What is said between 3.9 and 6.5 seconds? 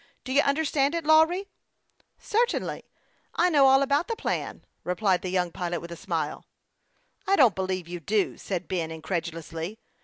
the plan," replied the young pilot, with a smile."